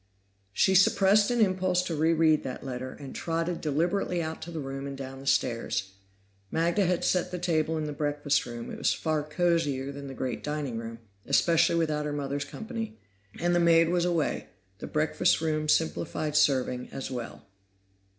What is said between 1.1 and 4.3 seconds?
an impulse to re read that letter, and trotted deliberately